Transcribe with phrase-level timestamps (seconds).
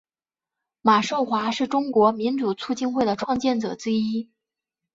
[0.81, 4.31] 马寿华是中国民主促进会的创建者之一。